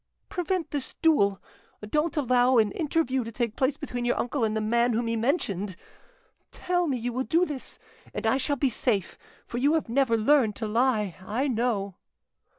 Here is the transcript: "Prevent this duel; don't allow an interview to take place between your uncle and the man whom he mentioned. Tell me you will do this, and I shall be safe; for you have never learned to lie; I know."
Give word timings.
"Prevent 0.29 0.71
this 0.71 0.95
duel; 1.03 1.39
don't 1.87 2.17
allow 2.17 2.57
an 2.57 2.71
interview 2.71 3.23
to 3.23 3.31
take 3.31 3.55
place 3.55 3.77
between 3.77 4.03
your 4.03 4.17
uncle 4.19 4.43
and 4.43 4.57
the 4.57 4.59
man 4.59 4.93
whom 4.93 5.05
he 5.05 5.15
mentioned. 5.15 5.75
Tell 6.51 6.87
me 6.87 6.97
you 6.97 7.13
will 7.13 7.23
do 7.23 7.45
this, 7.45 7.77
and 8.11 8.25
I 8.25 8.37
shall 8.37 8.55
be 8.55 8.71
safe; 8.71 9.15
for 9.45 9.59
you 9.59 9.75
have 9.75 9.89
never 9.89 10.17
learned 10.17 10.55
to 10.55 10.65
lie; 10.65 11.17
I 11.23 11.47
know." 11.47 11.97